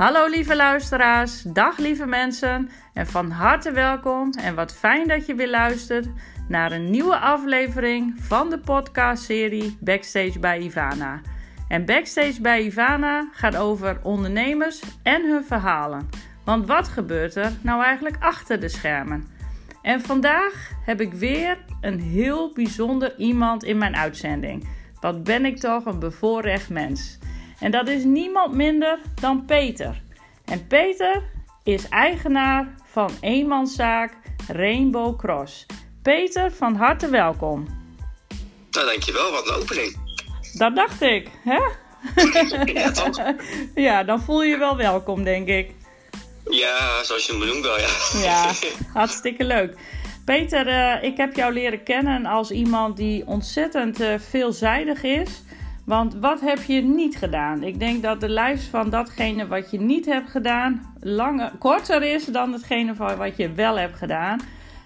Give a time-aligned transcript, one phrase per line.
[0.00, 5.34] Hallo lieve luisteraars, dag lieve mensen en van harte welkom en wat fijn dat je
[5.34, 6.08] weer luistert
[6.48, 11.20] naar een nieuwe aflevering van de podcastserie Backstage bij Ivana.
[11.68, 16.08] En Backstage bij Ivana gaat over ondernemers en hun verhalen.
[16.44, 19.26] Want wat gebeurt er nou eigenlijk achter de schermen?
[19.82, 24.68] En vandaag heb ik weer een heel bijzonder iemand in mijn uitzending.
[25.00, 27.18] Wat ben ik toch een bevoorrecht mens.
[27.60, 30.02] En dat is niemand minder dan Peter.
[30.44, 31.22] En Peter
[31.62, 34.12] is eigenaar van eenmanszaak
[34.48, 35.66] Rainbow Cross.
[36.02, 37.66] Peter, van harte welkom.
[38.70, 39.30] Nou, dankjewel.
[39.30, 39.96] Wat een opening.
[40.52, 41.60] Dat dacht ik, hè?
[42.72, 43.34] ja, toch?
[43.74, 45.70] ja, dan voel je je wel welkom, denk ik.
[46.50, 47.88] Ja, zoals je me noemt wel, ja.
[48.22, 48.52] Ja,
[49.00, 49.76] hartstikke leuk.
[50.24, 55.42] Peter, uh, ik heb jou leren kennen als iemand die ontzettend uh, veelzijdig is.
[55.90, 57.62] Want wat heb je niet gedaan?
[57.62, 62.24] Ik denk dat de lijst van datgene wat je niet hebt gedaan langer, korter is
[62.24, 64.40] dan hetgene van wat je wel hebt gedaan.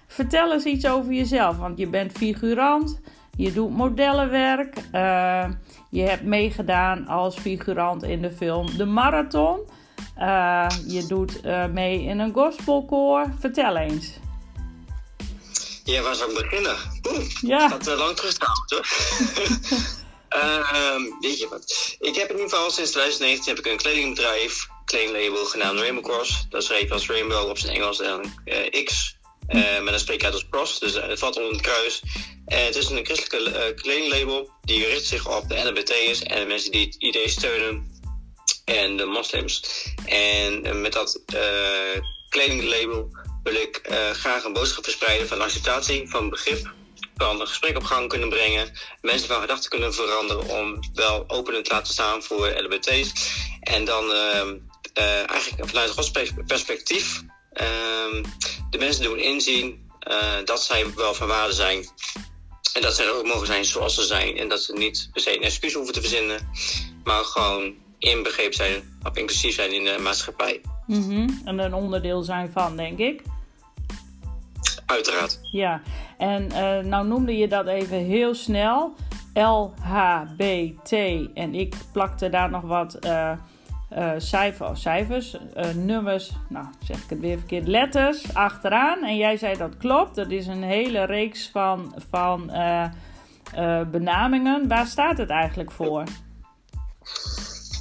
[0.07, 2.99] Vertel eens iets over jezelf, want je bent figurant,
[3.37, 5.49] je doet modellenwerk, uh,
[5.89, 9.59] je hebt meegedaan als figurant in de film De Marathon.
[10.19, 13.25] Uh, je doet uh, mee in een gospelkoor.
[13.39, 14.19] Vertel eens.
[15.83, 16.75] Ja, waar zou ik beginnen?
[17.09, 17.67] Oeh, Ja.
[17.67, 18.85] Dat lang terugstaan, hoor.
[20.35, 21.95] Ehm weet je wat?
[21.99, 26.45] Ik heb in ieder geval sinds 2019 heb ik een kledingbedrijf, kledinglabel genaamd Rainbow Cross.
[26.49, 29.17] Dat schreef als Rainbow op zijn Engels en eh, X.
[29.47, 32.01] eh met een spreekuit als Cross, dus eh, het valt onder het kruis.
[32.45, 36.71] En het is een christelijke kledinglabel die richt zich op de LHBT'ers en de mensen
[36.71, 38.01] die het idee steunen
[38.65, 39.63] en de moslims.
[40.05, 41.21] En met dat
[42.29, 43.09] kledinglabel
[43.43, 43.81] wil ik
[44.13, 46.73] graag een boodschap verspreiden van acceptatie, van begrip,
[47.15, 48.71] van een gesprek op gang kunnen brengen,
[49.01, 53.11] mensen van gedachten kunnen veranderen om wel open te laten staan voor LHBT's.
[53.61, 54.41] En dan eh,
[54.93, 58.23] eh, eigenlijk vanuit Gods pers- perspectief eh,
[58.69, 61.85] de mensen doen inzien eh, dat zij wel van waarde zijn.
[62.73, 64.37] En dat zij er ook mogen zijn zoals ze zijn.
[64.37, 66.49] En dat ze niet per se een excuus hoeven te verzinnen,
[67.03, 70.61] maar gewoon inbegrepen zijn of inclusief zijn in de maatschappij.
[70.87, 71.29] Mhm.
[71.45, 73.21] En een onderdeel zijn van, denk ik.
[74.85, 75.39] Uiteraard.
[75.41, 75.81] Ja,
[76.17, 78.93] en eh, nou noemde je dat even heel snel.
[79.33, 80.91] LHBT.
[81.33, 82.99] En ik plakte daar nog wat
[84.17, 85.37] cijfer, of cijfers,
[85.75, 89.03] nummers, nou zeg ik het weer verkeerd, letters achteraan.
[89.03, 90.15] En jij zei dat klopt.
[90.15, 92.51] Dat is een hele reeks van, van
[93.91, 94.67] benamingen.
[94.67, 96.03] Waar staat het eigenlijk voor?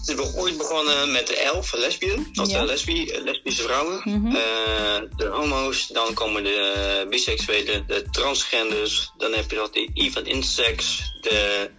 [0.06, 2.52] Het is ooit begonnen met de L van lesbian, dat Ja.
[2.52, 4.02] zijn lesbi eh, lesbische vrouwen.
[4.02, 10.10] Eh, de homo's, dan komen de biseksuelen, de transgenders, dan heb je nog de I
[10.12, 11.70] van intersex, de,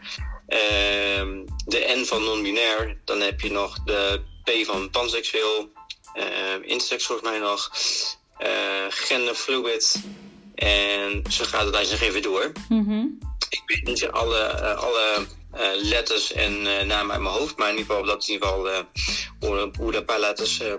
[0.48, 5.70] ehm, de N van non-binair, dan heb je nog de P van panseksueel,
[6.14, 6.26] eh,
[6.62, 7.72] intersex volgens mij nog,
[8.38, 10.02] eh genderfluid
[10.56, 12.52] en zo gaat het lijst nog even door.
[12.70, 13.06] Mhm.
[13.50, 15.26] Ik weet niet alle, eh, alle
[15.82, 18.48] letters en eh, namen uit mijn hoofd, maar in ieder geval dat is in ieder
[18.50, 18.80] geval eh,
[19.40, 20.74] hoe, hoe de paar letters eh,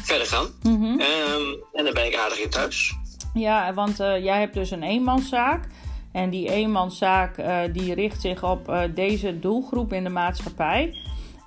[0.00, 0.46] verder gaan.
[0.62, 1.00] Mhm.
[1.00, 2.94] Ehm, en dan ben ik aardig in thuis.
[3.34, 5.64] Ja, want eh, jij hebt dus een eenmanszaak.
[6.12, 10.94] En die eenmanszaak eh, die richt zich op eh, deze doelgroep in de maatschappij.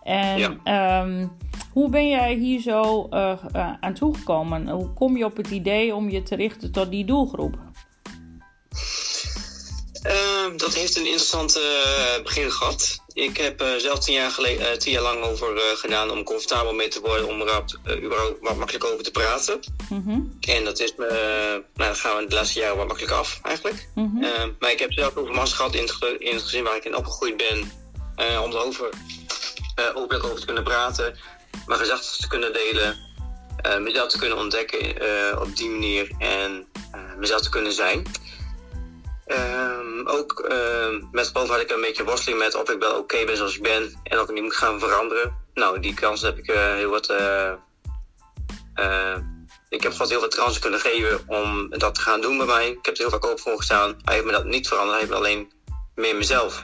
[0.04, 0.56] En Ja.
[0.64, 1.28] ehm,
[1.74, 4.70] hoe ben jij hier zo eh, eh, aan toegekomen?
[4.70, 7.58] Hoe kom je op het idee om je te richten tot die doelgroep?
[10.06, 13.00] Ehm, dat heeft een interessant eh, begin gehad.
[13.14, 16.74] Ik heb eh, zelf tien jaar, geleden, eh, tien jaar lang over gedaan om comfortabel
[16.74, 19.60] mee te worden, om er überhaupt wat makkelijk over te praten.
[19.90, 21.08] Mhm, En dat is me,
[21.74, 23.88] nou, dat gaan we de laatste jaren wat makkelijk af eigenlijk.
[23.96, 26.76] mhm, Eh, maar ik heb zelf ook mast gehad in het, in het gezin waar
[26.76, 27.72] ik in opgegroeid ben.
[28.44, 28.90] om erover
[29.94, 31.18] openlijk over te kunnen praten.
[31.66, 32.98] Mijn gedachten te kunnen delen.
[33.80, 36.12] mezelf te kunnen ontdekken op die manier.
[36.20, 36.68] En
[37.18, 38.06] mezelf te kunnen zijn.
[39.26, 43.26] Ehm, ook eh, met boven had ik een beetje worsteling met of ik wel oké
[43.26, 44.00] ben zoals ik ben.
[44.04, 45.44] En of ik niet moet gaan veranderen.
[45.54, 47.10] Nou, die kans heb ik eh, heel wat...
[47.10, 47.52] eh,
[48.74, 49.18] eh,
[49.70, 52.70] ik heb God heel wat kansen kunnen geven om dat te gaan doen bij mij.
[52.70, 53.96] Ik heb er heel vaak open voor gestaan.
[54.04, 54.92] Hij heeft me dat niet veranderd.
[55.00, 55.52] Hij heeft me alleen
[55.96, 56.64] meer mezelf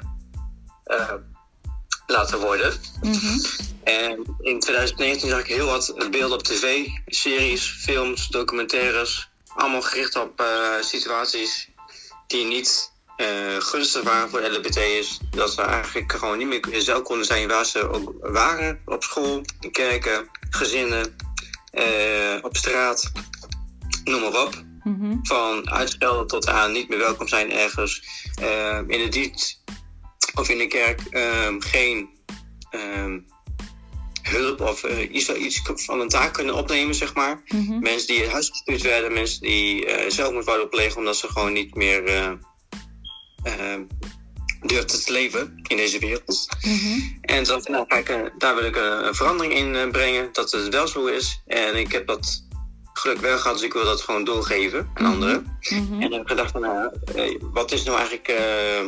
[2.07, 2.73] laten worden.
[3.01, 3.39] mhm,
[3.83, 6.87] En in 2019 zag ik heel wat beelden op tv.
[7.05, 9.29] Series, films, documentaires.
[9.55, 10.43] Allemaal gericht op
[10.81, 11.69] situaties
[12.31, 13.27] die niet eh,
[13.59, 15.19] gunstig waren voor LHBT'ers.
[15.29, 18.81] Dat ze eigenlijk gewoon niet meer zelf konden zijn waar ze ook waren.
[18.85, 21.15] Op school, in kerken, gezinnen,
[21.71, 23.11] eh, op straat.
[24.03, 28.03] Noem maar op mhm, van uitspelden tot aan niet meer welkom zijn ergens.
[28.41, 29.63] eh, in de dienst
[30.35, 32.09] of in de kerk ehm, geen
[32.69, 33.19] ehm,
[34.31, 37.41] hulp of iets, iets van een taak kunnen opnemen, zeg maar.
[37.47, 37.79] Mhm.
[37.79, 42.03] Mensen die huisgestuurd werden, mensen die zelfmoord wouden plegen omdat ze gewoon niet meer
[44.61, 46.47] durfden te leven in deze wereld.
[46.61, 46.99] Mhm.
[47.21, 51.05] En dan nou, kijk, daar wil ik een, verandering in brengen, dat het wel zo
[51.05, 51.41] is.
[51.45, 52.47] En ik heb dat
[52.93, 55.13] geluk wel gehad, dus ik wil dat gewoon doorgeven aan Mhm.
[55.13, 55.57] anderen.
[55.69, 55.93] Mhm.
[55.93, 58.85] En dan heb ik gedacht van, nou, eh, wat is nou eigenlijk eh,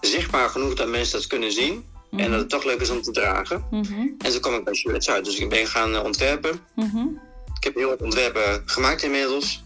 [0.00, 1.84] zichtbaar genoeg dat mensen dat kunnen zien?
[2.16, 3.64] En dat het toch leuk is om te dragen.
[3.70, 3.92] Mhm.
[4.18, 6.60] En toen kwam ik bij Shirts uit, dus ik ben gaan eh, ontwerpen.
[6.74, 7.06] Mhm.
[7.56, 9.64] Ik heb heel wat ontwerpen gemaakt inmiddels.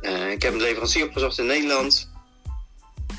[0.00, 2.10] Eh, ik heb een leverancier opgezocht in Nederland.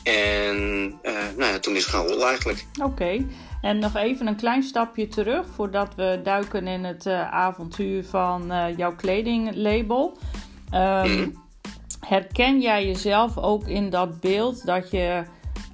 [0.04, 0.56] En
[1.02, 2.66] eh, nou ja, toen is het gaan rollen eigenlijk.
[2.84, 3.26] Oké,
[3.62, 8.96] en nog even een klein stapje terug voordat we duiken in het avontuur van jouw
[8.96, 10.18] kledinglabel.
[10.70, 11.30] Ehm, Mhm.
[12.00, 15.24] Herken jij jezelf ook in dat beeld dat je,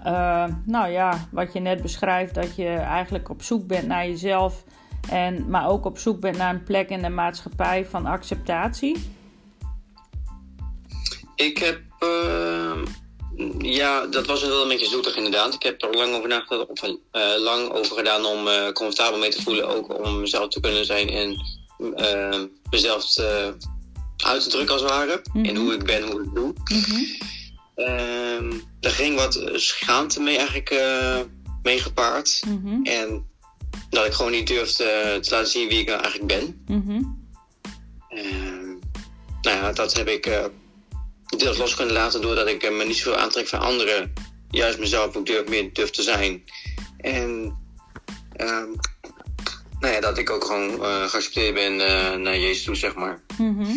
[0.05, 4.63] eh, nou ja, wat je net beschrijft, dat je eigenlijk op zoek bent naar jezelf,
[5.09, 9.09] en, maar ook op zoek bent naar een plek in de maatschappij van acceptatie?
[11.35, 11.81] Ik heb.
[11.99, 12.81] eh,
[13.59, 15.53] ja, dat was wel een beetje zoetig inderdaad.
[15.53, 16.81] Ik heb er lang over nagedacht, of
[17.11, 19.67] eh, lang over gedaan om eh, comfortabel mee te voelen.
[19.67, 21.37] Ook om mezelf te kunnen zijn en
[21.95, 23.53] eh, mezelf te,
[24.17, 25.21] uit te drukken als het ware.
[25.33, 25.45] Mhm.
[25.45, 26.53] In hoe ik ben, hoe ik doe.
[26.63, 27.03] Mhm.
[27.75, 28.51] Ehm
[28.85, 31.19] er ging wat schaamte mee eigenlijk eh,
[31.63, 32.41] mee gepaard.
[32.47, 32.83] Mhm.
[32.83, 33.25] En
[33.89, 36.63] dat ik gewoon niet durfde te laten zien wie ik nou eigenlijk ben.
[36.67, 37.03] Mhm.
[38.09, 38.69] Ehm,
[39.41, 40.45] nou ja, dat heb ik eh,
[41.37, 44.13] deels los kunnen laten doordat ik eh, me niet zoveel aantrek van anderen.
[44.49, 46.43] Juist mezelf ook durf, meer durf te zijn.
[46.97, 47.57] En
[48.35, 48.69] ehm,
[49.79, 53.23] nou ja, dat ik ook gewoon eh, geaccepteerd ben eh, naar Jezus toe, zeg maar.
[53.37, 53.75] Mhm.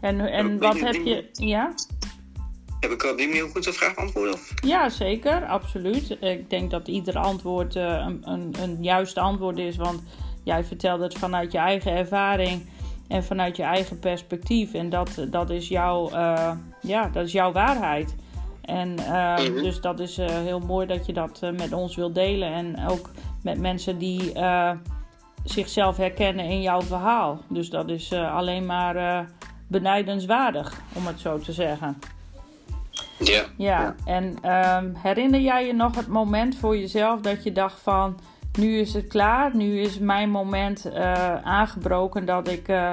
[0.00, 1.28] En, en wat heb je.
[1.32, 1.74] Ja?
[2.86, 4.52] Heb ik op die manier goed de vraag beantwoord?
[4.64, 6.16] Ja, zeker, absoluut.
[6.20, 10.02] Ik denk dat ieder antwoord eh, een, een, een juist antwoord is, want
[10.42, 12.66] jij vertelt het vanuit je eigen ervaring
[13.08, 14.74] en vanuit je eigen perspectief.
[14.74, 18.14] En dat, dat, is, jouw, eh, ja, dat is jouw waarheid.
[18.62, 19.62] En eh, Mhm.
[19.62, 22.52] dus dat is heel mooi dat je dat met ons wilt delen.
[22.52, 23.10] En ook
[23.42, 24.32] met mensen die
[25.44, 27.40] zichzelf herkennen in jouw verhaal.
[27.48, 29.26] Dus dat is alleen maar
[29.66, 31.98] benijdenswaardig, om het zo te zeggen.
[33.18, 33.44] Ja.
[33.56, 38.18] Ja, en ehm, herinner jij je nog het moment voor jezelf dat je dacht van...
[38.58, 42.92] nu is het klaar, nu is mijn moment eh, aangebroken dat ik eh,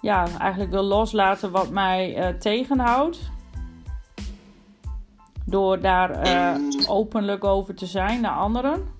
[0.00, 3.18] ja, eigenlijk wil loslaten wat mij eh, tegenhoudt?
[5.44, 6.18] Door daar
[6.58, 6.70] Mm.
[6.86, 8.94] openlijk over te zijn naar anderen?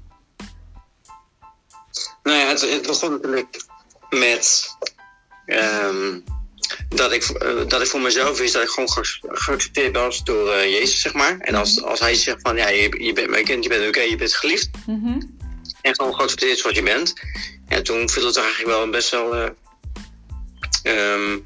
[2.22, 3.64] Nou ja, het, het begon natuurlijk
[4.10, 4.76] met
[5.46, 6.20] ehm,
[6.96, 10.50] dat, ik, eh, dat ik voor mezelf wist dat ik gewoon ge- geaccepteerd was door
[10.52, 11.38] eh, Jezus, zeg maar.
[11.38, 14.00] En als, als hij zegt van ja, je, je bent mijn kind, je bent oké,
[14.00, 14.68] je bent geliefd.
[14.86, 15.20] Mhm,
[15.82, 17.12] En gewoon geaccepteerd zoals je bent.
[17.68, 19.48] En toen viel het eigenlijk wel best wel eh,
[20.82, 21.38] ehm,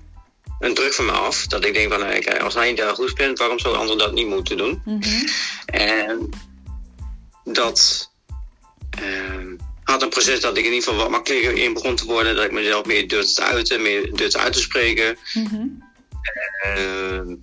[0.61, 1.47] een druk van me af.
[1.47, 4.27] Dat ik denk van, kijk, als hij daar goed vindt, waarom zou anderen dat niet
[4.27, 4.83] moeten doen?
[4.85, 5.27] mhm,
[5.67, 6.29] En
[7.45, 8.11] dat
[9.91, 12.35] had een proces dat ik in ieder geval wat makkelijker in begon te worden.
[12.35, 15.19] Dat ik mezelf meer durfde te uiten, meer durfde uit te spreken.
[15.35, 15.67] mhm,
[16.61, 17.35] Ehm,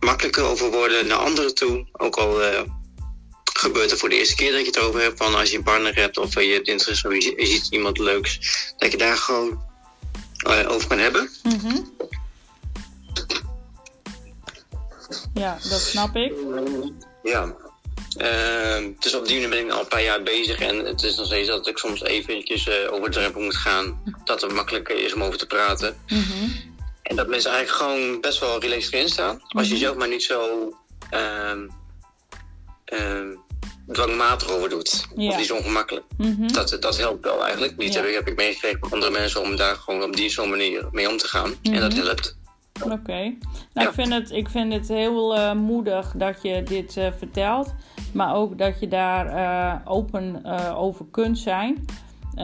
[0.00, 1.86] makkelijker over worden naar anderen toe.
[1.92, 2.62] Ook al eh,
[3.52, 5.18] gebeurt het voor de eerste keer dat je het over hebt.
[5.18, 8.38] Van als je een partner hebt of je hebt interesse of je ziet iemand leuks.
[8.76, 9.62] Dat je daar gewoon
[10.36, 11.30] eh, over kan hebben.
[11.42, 11.80] mhm.
[15.34, 16.32] Ja, dat snap ik.
[17.22, 17.56] Ja.
[18.16, 20.58] Ehm, dus op die manier ben ik al een paar jaar bezig.
[20.58, 24.02] En het is nog steeds dat ik soms eventjes eh, over de drempel moet gaan.
[24.24, 25.96] Dat het makkelijker is om over te praten.
[26.08, 26.50] Mhm,
[27.02, 29.40] En dat mensen eigenlijk gewoon best wel relaxed erin staan.
[29.48, 29.82] Als je Mhm.
[29.82, 30.72] zelf maar niet zo
[31.10, 31.66] ehm,
[33.92, 35.06] dwangmatig over doet.
[35.16, 35.28] Ja.
[35.30, 36.04] Of niet zo ongemakkelijk.
[36.16, 36.46] mhm.
[36.52, 37.76] Dat, dat helpt wel eigenlijk.
[37.76, 38.00] Niet Ja.
[38.00, 40.88] heb, ik- heb ik meegekregen van andere mensen om daar gewoon op die zo'n manier
[40.92, 41.54] mee om te gaan.
[41.62, 42.36] En dat helpt.
[42.82, 43.12] Oké.
[43.12, 43.36] Nou,
[43.72, 43.82] Ja.
[43.88, 47.74] ik, vind het, ik vind het heel eh, moedig dat je dit eh, vertelt.
[48.14, 51.84] Maar ook dat je daar eh, open eh, over kunt zijn.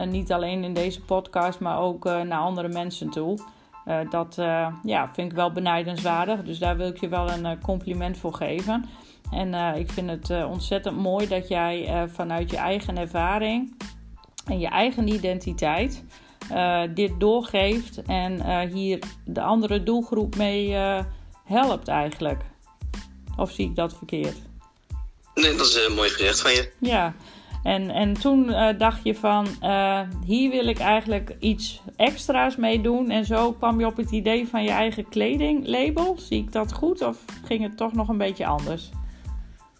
[0.07, 3.37] Niet alleen in deze podcast, maar ook eh, naar andere mensen toe.
[4.09, 4.35] Dat
[4.83, 6.43] ja, vind ik wel benijdenswaardig.
[6.43, 8.85] Dus daar wil ik je wel een compliment voor geven.
[9.31, 13.75] En ik vind het ontzettend mooi dat jij vanuit je eigen ervaring
[14.45, 16.03] en je eigen identiteit
[16.93, 20.75] dit doorgeeft en hier de andere doelgroep mee
[21.45, 22.43] helpt eigenlijk.
[23.37, 24.50] Of zie ik dat verkeerd?
[25.33, 26.71] Nee, dat is eh, mooi gezegd van je.
[26.79, 27.15] Ja,
[27.63, 32.81] en, en toen eh, dacht je van, eh, hier wil ik eigenlijk iets extra's mee
[32.81, 33.09] doen.
[33.09, 36.17] En zo kwam je op het idee van je eigen kledinglabel.
[36.19, 38.89] Zie ik dat goed of ging het toch nog een beetje anders?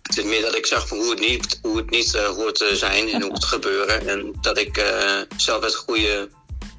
[0.02, 2.76] Het is meer dat ik zag hoe het niet, hoe het niet uh, hoort te
[2.76, 4.08] zijn en hoe het gebeuren.
[4.08, 4.94] En dat ik
[5.38, 6.30] zelf uit, goede,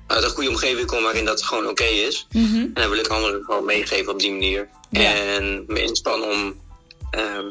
[0.06, 2.26] uit een goede omgeving kom waarin dat gewoon oké is.
[2.32, 2.56] Mhm.
[2.56, 4.68] En dan wil ik anderen gewoon meegeven op die manier.
[4.90, 5.14] Ja.
[5.14, 6.60] En me inspannen om
[7.10, 7.46] ehm,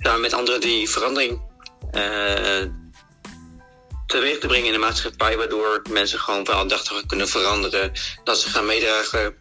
[0.00, 1.40] samen met anderen die verandering
[1.90, 2.64] eh,
[4.06, 5.36] teweeg te brengen in de maatschappij.
[5.36, 7.92] Waardoor mensen gewoon veel aandachtiger kunnen veranderen.
[8.24, 9.34] Dat ze gaan meedragen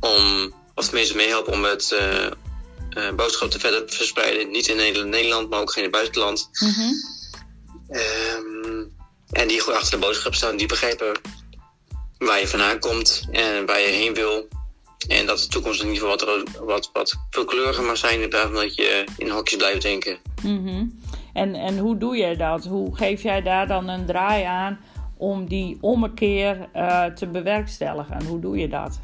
[0.00, 4.50] om, of tenminste meehelpen om het eh, eh, boodschap te verder te verspreiden.
[4.50, 6.48] Niet in Nederland, maar ook geen in het buitenland.
[6.52, 6.92] Mhm.
[7.88, 8.84] Ehm,
[9.30, 11.20] en die gewoon achter de boodschap staan, die begrijpen
[12.18, 14.48] waar je vandaan komt en waar je heen wil.
[15.08, 18.44] En dat de toekomst in ieder geval wat, wat, wat veelkleuriger mag zijn in plaats
[18.44, 20.18] van dat je in hokjes blijft denken.
[20.42, 20.84] Mhm.
[21.32, 22.64] En, en hoe doe jij dat?
[22.64, 24.80] Hoe geef jij daar dan een draai aan
[25.16, 28.24] om die ommekeer eh, te bewerkstelligen?
[28.26, 28.98] Hoe doe je dat?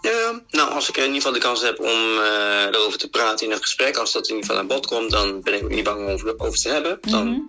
[0.00, 3.46] Ja, nou, als ik in ieder geval de kans heb om eh, erover te praten
[3.46, 5.70] in een gesprek, als dat in ieder geval aan bod komt, dan ben ik ook
[5.70, 6.98] niet bang om over, over te hebben.
[7.00, 7.40] Dan, Mhm.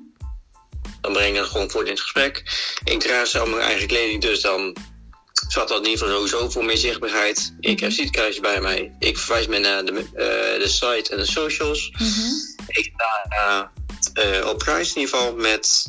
[1.01, 2.44] dan breng ik dat gewoon voort in het gesprek.
[2.84, 4.75] Ik draag zelf mijn eigen kleding, dus dan
[5.48, 7.54] zat dat in ieder geval sowieso voor meer zichtbaarheid.
[7.60, 8.96] Ik heb zietkaartjes bij mij.
[9.00, 11.92] Ik verwijs me naar de, eh, de site en de socials.
[11.92, 12.56] Mhm.
[12.68, 15.86] Ik sta eh, eh, op prijs in ieder geval met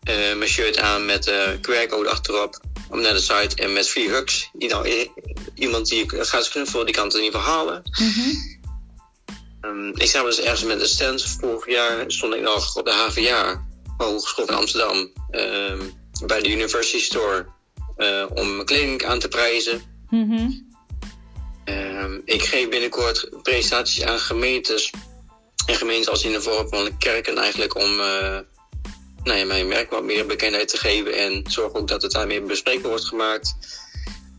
[0.00, 2.60] eh, mijn shirt aan met de QR-code achterop.
[2.90, 4.50] Om naar de site en met free hugs.
[4.52, 5.08] Nou,
[5.54, 7.82] iemand die gaat knuffelen, die kan het in ieder geval halen.
[7.90, 8.58] Mhm.
[9.60, 11.22] Ehm, ik sta dus ergens met een stand.
[11.22, 15.80] Vorig jaar stond ik nog op de HVA, Hogeschool van Amsterdam, ehm,
[16.26, 17.46] bij de University Store.
[18.00, 19.82] Eh, om mijn kleding aan te prijzen.
[20.10, 20.50] Mhm.
[21.64, 24.90] Ehm, ik geef binnenkort presentaties aan gemeentes.
[25.66, 28.38] En gemeentes als in de vorm van kerken eigenlijk om eh,
[29.22, 31.14] nou ja, mijn merk wat meer bekendheid te geven.
[31.14, 33.54] En zorg ook dat het daar meer bespreekbaar wordt gemaakt.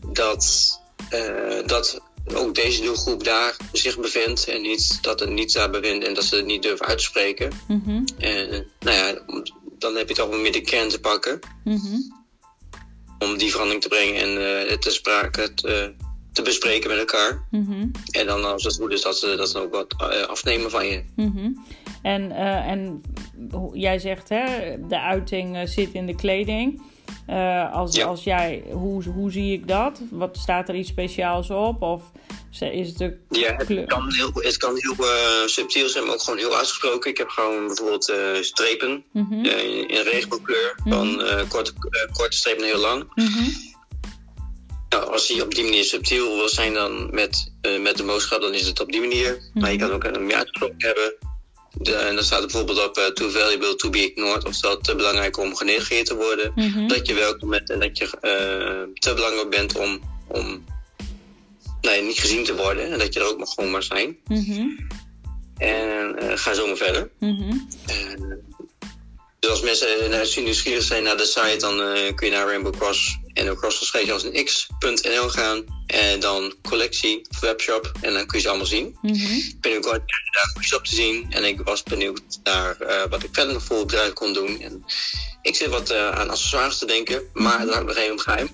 [0.06, 2.00] Dat, eh, dat
[2.34, 4.48] ook deze doelgroep daar zich bevindt.
[4.48, 7.52] En niet dat het niet daar bevindt en dat ze het niet durven uitspreken.
[7.68, 8.04] Mhm.
[8.18, 9.22] En nou ja,
[9.78, 11.38] dan heb je toch wel meer de kern te pakken.
[11.64, 11.96] Mhm.
[13.22, 15.94] Om die verandering te brengen en eh, het te sprake te,
[16.32, 17.46] te bespreken met elkaar.
[17.50, 17.86] Mhm.
[18.10, 20.86] En dan als het goed is dat ze dat ze ook wat eh, afnemen van
[20.86, 21.04] je.
[21.16, 21.50] Mhm.
[22.02, 23.02] En, eh, en
[23.72, 24.44] jij zegt, hè,
[24.88, 26.82] de uiting eh, zit in de kleding.
[27.26, 28.06] Eh, als, Ja.
[28.06, 30.00] als jij, hoe, hoe zie ik dat?
[30.10, 31.82] Wat staat er iets speciaals op?
[31.82, 32.02] Of
[32.60, 36.22] is het de Ja, het kan heel, het kan heel eh, subtiel zijn, maar ook
[36.22, 37.10] gewoon heel uitgesproken.
[37.10, 39.32] Ik heb gewoon bijvoorbeeld eh, strepen Mhm.
[39.32, 40.74] in, in regenboogkleur.
[40.84, 41.72] Van eh, korte,
[42.12, 43.12] korte strepen heel lang.
[43.14, 43.48] Mhm.
[44.88, 48.54] Nou, als die op die manier subtiel wil zijn dan met, met de boodschap, dan
[48.54, 49.50] is het op die manier.
[49.54, 51.14] Maar je kan ook een meer uitgesproken hebben.
[51.82, 54.44] De, en dan staat bijvoorbeeld op eh, too valuable to be ignored.
[54.44, 56.52] Of dat te belangrijk om genegeerd te worden.
[56.54, 56.86] Mhm.
[56.86, 60.64] Dat je welkom bent en dat je eh, te belangrijk bent om, om
[61.80, 62.92] nee, niet gezien te worden.
[62.92, 64.16] En dat je er ook maar gewoon maar zijn.
[64.26, 64.66] Mhm.
[65.56, 67.10] En eh, ga zo maar verder.
[67.18, 67.56] Mhm.
[69.38, 71.76] Dus als mensen nieuwsgierig zijn naar de site, dan
[72.14, 75.64] kun je naar Rainbow Cross en ook geschreven als een x.nl gaan.
[75.86, 77.92] En dan collectie webshop.
[78.00, 78.96] En dan kun je ze allemaal zien.
[79.02, 79.40] Mhm.
[79.60, 81.26] Binnenkort krijg je daar goeds op te zien.
[81.30, 84.60] En ik was benieuwd naar eh, wat ik verder nog voor bedrijf kon doen.
[84.60, 84.84] En
[85.42, 88.48] ik zit wat eh, aan accessoires te denken, maar dat houdt nog even geheim.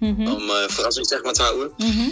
[0.00, 0.26] Mhm.
[0.26, 1.72] Om eh verrassing zeg maar te houden.
[1.76, 2.08] Mhm.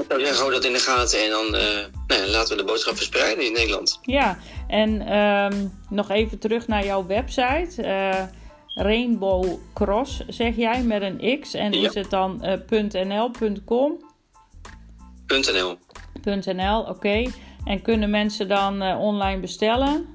[0.00, 2.68] Ik zou zeggen, hou dat in de gaten en dan nou ja, laten we de
[2.68, 3.98] boodschap verspreiden in Nederland.
[4.02, 7.82] Ja, en ehm, nog even terug naar jouw website.
[8.74, 11.54] Eh, Rainbow Cross zeg jij met een X.
[11.54, 11.88] En Ja.
[11.88, 13.30] is het dan eh, .nl,
[13.64, 13.92] .com?
[15.26, 15.76] .nl.
[16.52, 17.24] .nl, oké.
[17.64, 20.06] En kunnen mensen dan eh, online bestellen?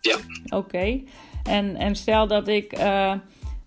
[0.00, 0.16] Ja.
[0.56, 1.00] Oké.
[1.44, 3.12] En, en stel dat ik eh,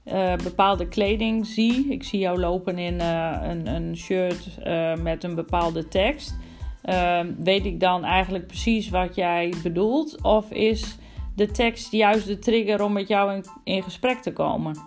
[0.03, 1.87] eh, bepaalde kleding zie.
[1.89, 6.35] Ik zie jou lopen in eh, een, een shirt eh, met een bepaalde tekst.
[6.81, 10.21] Ehm, weet ik dan eigenlijk precies wat jij bedoelt?
[10.21, 10.97] Of is
[11.35, 14.77] de tekst juist de trigger om met jou in, in gesprek te komen?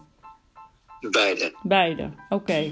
[1.10, 1.54] Beide.
[1.62, 2.70] Beide, oké.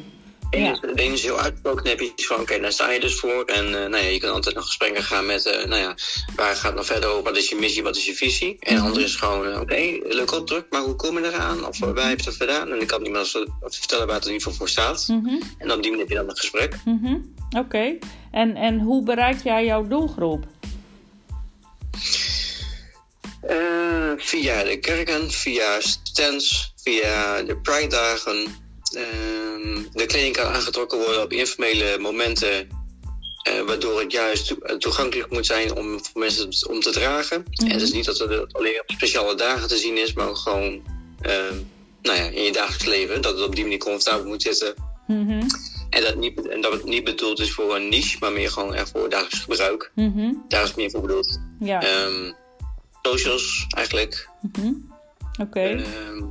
[0.50, 0.72] Ene Ja.
[0.72, 3.00] is- de ene is heel uitgesproken, dan heb je iets van, oké, daar sta je
[3.00, 3.44] dus voor.
[3.44, 5.94] En eh, nou ja, je kan altijd nog gesprekken gaan met, eh, nou ja,
[6.36, 7.22] waar gaat het nog verder over?
[7.22, 8.56] Wat is je missie, wat is je visie?
[8.60, 8.84] En Mhm.
[8.86, 11.66] andere is gewoon, eh, oké, leuk opdruk, maar hoe kom je eraan?
[11.66, 12.70] Of uh, waar heb je dat gedaan?
[12.72, 13.28] En ik kan niemand
[13.60, 15.08] vertellen waar het in ieder geval voor staat.
[15.08, 16.76] Mhm, En op die manier heb je dan een gesprek.
[16.84, 17.16] mhm.
[17.58, 17.96] Oké.
[18.30, 20.44] En, en hoe bereik jij jouw doelgroep?
[23.48, 28.46] Eh, via de kerken, via stands, via de Pride-dagen.
[28.92, 32.82] Ehm, de kleding kan aangetrokken worden op informele momenten.
[33.44, 37.44] eh, waardoor het juist toe- toegankelijk moet zijn om voor mensen om te dragen.
[37.50, 37.66] Mhm.
[37.66, 40.36] En het is niet dat het alleen op speciale dagen te zien is, maar ook
[40.36, 40.82] gewoon
[41.20, 41.54] ehm,
[42.02, 43.22] nou ja, in je dagelijks leven.
[43.22, 44.74] Dat het op die manier comfortabel moet zitten.
[45.06, 45.42] Mhm,
[45.90, 48.74] En dat, niet, en dat het niet bedoeld is voor een niche, maar meer gewoon
[48.74, 49.92] echt voor dagelijks gebruik.
[49.94, 50.32] Mhm.
[50.48, 51.40] Daar is het meer voor bedoeld.
[51.60, 51.82] Ja.
[51.82, 52.32] Ehm,
[53.06, 54.28] socials eigenlijk.
[54.40, 54.73] Mhm.
[55.40, 55.61] Oké.
[55.61, 56.23] Ehm,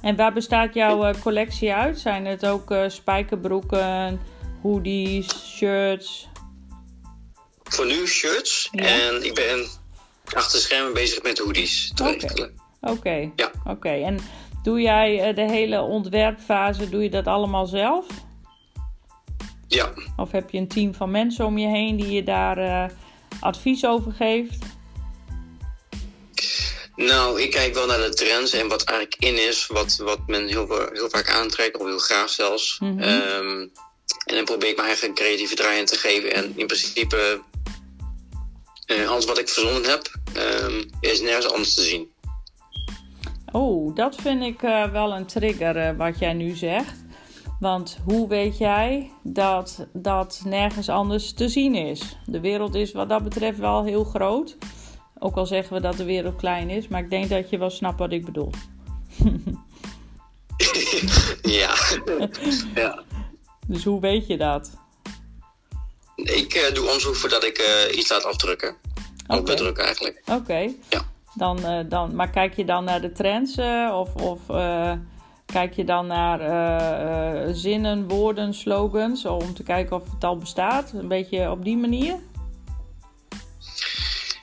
[0.00, 1.98] En waar bestaat jouw eh, collectie uit?
[1.98, 4.20] Zijn het ook eh, spijkerbroeken,
[4.62, 6.30] hoodies, shirts?
[7.62, 8.68] voor nu shirts.
[8.72, 8.84] Ja.
[8.84, 9.66] En ik ben
[10.24, 12.50] achter de schermen bezig met hoodies te Oké.
[12.80, 13.30] Oké.
[13.36, 13.50] Ja.
[13.64, 13.88] Oké.
[13.88, 14.18] En
[14.62, 18.06] doe jij eh, de hele ontwerpfase, doe je dat allemaal zelf?
[19.66, 22.92] Ja, Of heb je een team van mensen om je heen die je daar
[23.40, 24.64] advies over geeft?
[26.96, 30.48] Nou, ik kijk wel naar de trends en wat eigenlijk in is, wat, wat men
[30.48, 32.78] heel, heel vaak aantrekt, of heel graag zelfs.
[32.78, 32.98] Mhm.
[32.98, 33.60] Ehm,
[34.26, 36.34] en dan probeer ik mijn eigen creatieve draai in te geven.
[36.34, 37.42] En in principe,
[38.86, 42.10] eh, alles wat ik verzonnen heb, ehm, is nergens anders te zien.
[43.52, 47.00] Oh, dat vind ik eh, wel een trigger eh, wat jij nu zegt.
[47.60, 52.16] Want hoe weet jij dat dat nergens anders te zien is?
[52.26, 54.56] De wereld is wat dat betreft wel heel groot.
[55.24, 57.70] Ook al zeggen we dat de wereld klein is, maar ik denk dat je wel
[57.70, 58.50] snapt wat ik bedoel.
[61.60, 61.74] ja.
[62.74, 63.02] ja.
[63.66, 64.76] Dus hoe weet je dat?
[66.14, 68.76] Ik eh, doe onderzoek voordat ik eh, iets laat afdrukken.
[69.26, 69.50] Of Oké.
[69.50, 70.22] bedrukken eigenlijk.
[70.30, 70.72] Oké.
[70.88, 71.02] Ja.
[71.34, 73.58] Dan, eh, dan, maar kijk je dan naar de trends
[73.92, 74.40] of, of
[75.46, 80.92] kijk je dan naar zinnen, woorden, slogans om te kijken of het al bestaat?
[80.92, 82.18] Een beetje op die manier?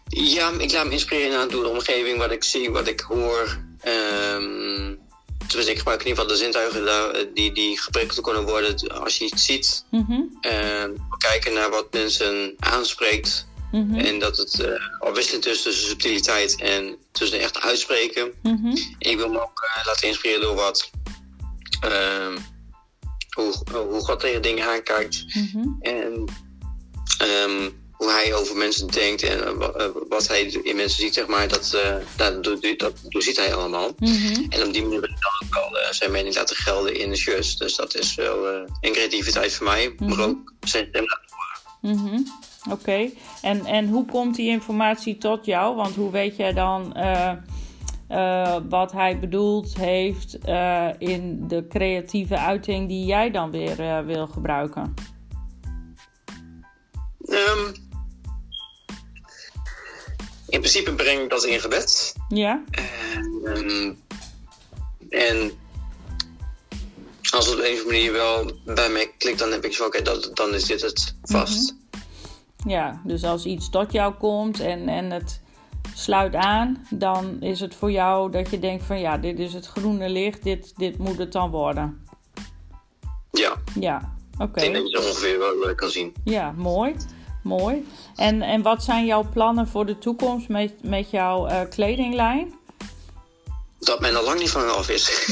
[0.09, 3.57] Ja, ik laat me inspireren door de omgeving, wat ik zie, wat ik hoor.
[3.81, 4.95] Ehm
[5.49, 9.17] tenminste, ik gebruik in ieder geval de zintuigen eh, die, die geprikkeld kunnen worden als
[9.17, 9.85] je iets ziet.
[10.41, 13.47] Ehm, kijken naar wat mensen aanspreekt.
[13.71, 14.67] mhm, En dat het uh,
[14.99, 18.33] afwisselend is tussen subtiliteit en tussen echt uitspreken.
[18.43, 18.75] mhm.
[18.99, 20.89] Ik wil me ook eh, laten inspireren door wat.
[21.81, 22.37] ehm,
[23.29, 25.25] hoe, hoe God tegen dingen aankijkt.
[25.33, 25.67] mhm.
[25.81, 26.25] En
[27.17, 29.51] ehm, hoe hij over mensen denkt en eh,
[29.85, 33.53] eh, wat hij in mensen ziet, zeg maar, dat, eh dat, doet- dat doorziet hij
[33.53, 33.91] allemaal.
[33.97, 34.45] Mhm.
[34.49, 35.17] En op die manier wil ik
[35.49, 37.57] dan ook eh, zijn mening laten gelden in de shirts.
[37.57, 38.45] Dus dat is wel
[38.81, 40.21] een creativiteit voor mij, maar Mhm.
[40.21, 41.25] ook zijn stem laten
[41.81, 41.97] horen.
[41.97, 42.21] Mhm.
[42.71, 43.09] Oké,
[43.41, 45.75] en, en hoe komt die informatie tot jou?
[45.75, 46.93] Want hoe weet jij dan
[48.69, 50.37] wat hij bedoeld heeft
[50.97, 54.93] in de creatieve uiting die jij dan weer wil gebruiken?
[57.25, 57.73] Ehm,
[60.49, 62.15] in principe breng ik dat in gebed.
[62.29, 62.63] Ja?
[62.71, 63.93] En, ehm,
[65.09, 65.51] en
[67.31, 69.85] als het op een of andere manier wel bij mij klikt, dan heb ik zo,
[69.85, 70.01] oké,
[70.33, 71.75] dan is dit het vast.
[72.65, 75.41] Ja, dus als iets tot jou komt en, en het
[75.95, 79.65] sluit aan, dan is het voor jou dat je denkt van ja, dit is het
[79.65, 82.07] groene licht, dit, dit moet het dan worden.
[83.31, 84.61] Ja, Ja, oké.
[84.61, 86.13] ik denk dat je ongeveer wel kan zien.
[86.23, 86.95] Ja, mooi.
[87.43, 87.87] Mooi.
[88.15, 92.53] En, en wat zijn jouw plannen voor de toekomst met, met jouw eh, kledinglijn?
[93.79, 95.11] Dat men er lang niet van af is.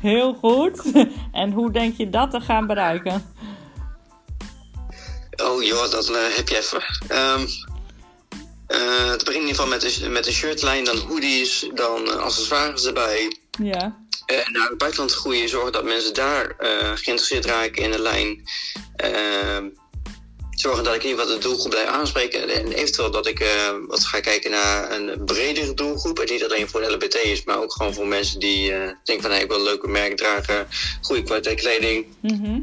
[0.00, 0.82] Heel goed.
[1.32, 3.34] En hoe denk je dat te gaan bereiken?
[5.36, 6.82] oh joh, dat eh, heb je even.
[7.08, 7.46] Ehm
[8.66, 12.84] eh, het begint in ieder geval met een, met een shirtlijn, dan hoodies, dan accessoires
[12.84, 13.36] erbij.
[13.62, 14.04] Ja.
[14.26, 18.42] Eh, naar het buitenland groeien, zorgen dat mensen daar eh, geïnteresseerd raken in de lijn.
[18.96, 19.68] Ehm,
[20.50, 22.48] zorgen dat ik in ieder geval de doelgroep blijf aanspreken.
[22.48, 26.18] En eventueel dat ik eh, wat ga kijken naar een bredere doelgroep.
[26.18, 28.70] En niet alleen voor de LBT is, maar ook gewoon voor mensen die
[29.04, 30.68] denken van hey, ik wil een leuke merk dragen,
[31.00, 32.06] goede kwaliteit kleding.
[32.20, 32.60] Mhm.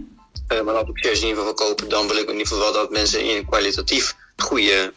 [0.48, 2.74] Maar als ik shirts in ieder geval verkopen, dan wil ik in ieder geval wel
[2.74, 4.94] dat mensen in kwalitatief goede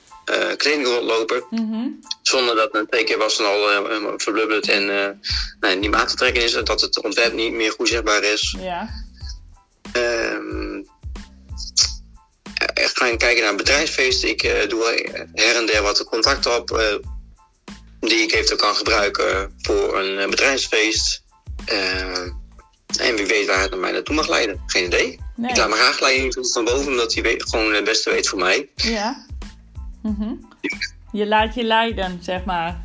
[0.56, 1.44] kleding rondlopen.
[1.50, 1.88] Mhm.
[2.22, 5.08] Zonder dat een twee keer was en al eh, verblubberd en eh,
[5.60, 6.52] nou, niet meer aan te trekken is.
[6.52, 8.56] Dat het ontwerp niet meer goed zichtbaar is.
[8.58, 8.88] Ja.
[9.92, 10.82] Ehm
[12.74, 14.28] echt gaan kijken naar bedrijfsfeesten.
[14.28, 14.84] Ik eh, doe
[15.32, 16.70] her en der wat contacten op.
[16.70, 16.94] eh,
[18.00, 21.22] die ik eventueel kan gebruiken voor een eh, bedrijfsfeest.
[21.64, 22.30] Ehm,
[22.98, 24.62] en wie weet waar het naar mij naartoe mag leiden.
[24.66, 25.20] Geen idee.
[25.36, 25.50] Nee.
[25.50, 28.38] Ik laat me graag leiden van boven, omdat hij weet, gewoon het beste weet voor
[28.38, 28.68] mij.
[28.74, 29.26] Ja.
[30.06, 30.34] Mhm.
[31.12, 32.76] Je laat je leiden, zeg maar.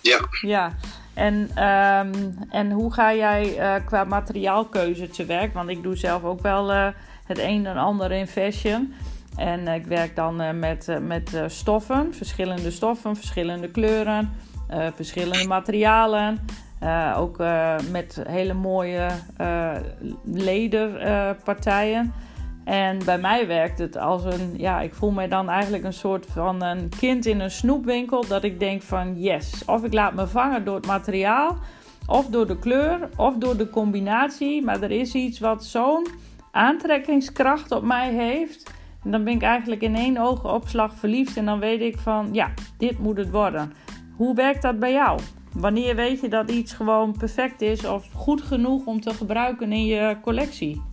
[0.00, 0.18] Ja.
[0.40, 0.72] Ja.
[1.16, 2.14] En, ehm,
[2.50, 5.54] en hoe ga jij eh, qua materiaalkeuze te werk?
[5.54, 6.88] Want ik doe zelf ook wel eh,
[7.24, 8.94] het een en ander in fashion.
[9.36, 14.32] En eh, ik werk dan met, met stoffen, verschillende stoffen, verschillende kleuren,
[14.94, 16.38] verschillende materialen.
[17.16, 17.38] Ook
[17.90, 19.08] met hele mooie
[20.24, 22.12] lederpartijen.
[22.66, 26.26] En bij mij werkt het als een, ja, ik voel me dan eigenlijk een soort
[26.26, 28.26] van een kind in een snoepwinkel.
[28.26, 31.56] Dat ik denk van yes, of ik laat me vangen door het materiaal.
[32.06, 34.64] of door de kleur of door de combinatie.
[34.64, 36.06] Maar er is iets wat zo'n
[36.50, 38.70] aantrekkingskracht op mij heeft.
[39.04, 41.36] En dan ben ik eigenlijk in één oogopslag verliefd.
[41.36, 43.72] En dan weet ik van, ja, dit moet het worden.
[44.16, 45.20] Hoe werkt dat bij jou?
[45.52, 49.84] Wanneer weet je dat iets gewoon perfect is of goed genoeg om te gebruiken in
[49.84, 50.85] je collectie?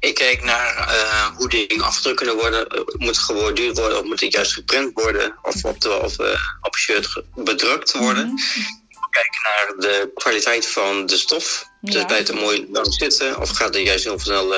[0.00, 2.66] Ik kijk naar uh, hoe dingen afgedrukt kunnen worden.
[2.74, 5.34] Uh, moet het worden of moet het juist geprint worden?
[5.42, 8.26] Of op, de, of, uh, op shirt bedrukt worden?
[8.26, 8.78] Mm -hmm.
[9.10, 11.66] Kijk naar de kwaliteit van de stof.
[11.80, 11.92] Ja.
[11.92, 13.40] Dus blijft het mooi lang zitten?
[13.40, 14.48] Of gaat het juist heel snel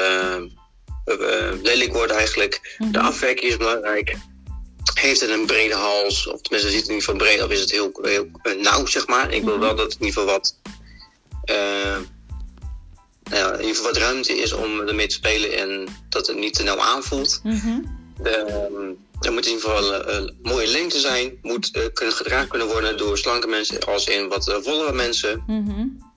[1.62, 2.76] lelijk worden eigenlijk?
[2.78, 2.92] Mm -hmm.
[2.92, 4.16] De afwerking is belangrijk.
[4.94, 6.26] Heeft het een brede hals?
[6.26, 9.32] Of tenminste, ziet het ieder geval breed of is het heel, heel nauw, zeg maar.
[9.32, 10.56] Ik wil wel dat het in ieder geval wat
[13.32, 16.36] nou ja, in ieder geval wat ruimte is om ermee te spelen en dat het
[16.36, 17.40] niet te nauw aanvoelt.
[17.42, 18.00] Mm-hmm.
[18.22, 18.30] De,
[19.20, 22.96] er moet in ieder geval een mooie lengte zijn, moet uh, kunnen gedragen kunnen worden
[22.96, 25.44] door slanke mensen als in wat uh, vollere mensen.
[25.46, 26.12] Mm-hmm.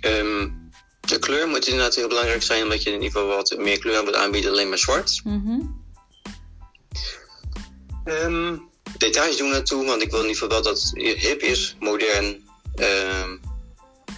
[0.00, 3.78] Um, de kleur moet inderdaad heel belangrijk zijn, omdat je in ieder geval wat meer
[3.78, 5.20] kleur moet aanbieden, alleen maar zwart.
[5.24, 5.82] Mm-hmm.
[8.04, 11.76] Um, details doen naartoe, want ik wil in ieder geval wel dat het hip is,
[11.80, 12.42] modern.
[12.76, 13.40] Um,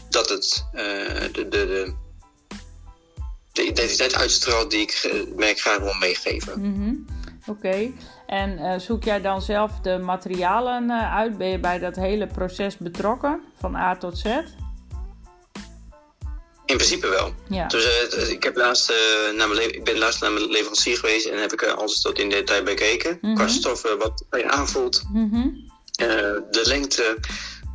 [0.09, 1.95] dat het uh, de, de, de,
[3.53, 6.61] de, identiteit uitstraalt die ik merk graag wil meegeven.
[6.61, 7.07] Mm-hmm.
[7.47, 7.95] Oké, okay.
[8.27, 11.39] en uh, zoek jij dan zelf de materialen uit?
[11.39, 14.25] Ben je bij dat hele proces betrokken, van A tot Z?
[16.65, 17.35] In principe wel.
[17.49, 17.67] Ja.
[17.67, 18.93] Dus ik, heb laatst,
[19.37, 22.31] naar mijn ik ben laatst naar mijn leverancier geweest en heb ik alles tot in
[22.31, 23.19] detail bekeken.
[23.21, 23.35] Mm-hmm.
[23.35, 25.71] Qua stoffen, wat je aanvoelt, mm-hmm.
[26.51, 27.19] de lengte,